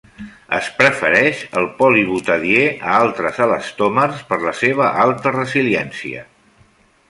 Es 0.59 0.69
prefereix 0.77 1.41
el 1.61 1.67
polibutadiè 1.81 2.65
a 2.93 2.97
altres 3.03 3.39
elastòmers 3.47 4.27
per 4.33 4.41
la 4.49 4.57
seva 4.65 4.91
alta 5.07 5.39
resiliència. 5.41 6.29